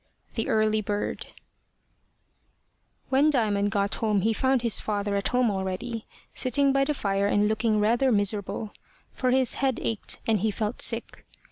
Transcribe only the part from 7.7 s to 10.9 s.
rather miserable, for his head ached and he felt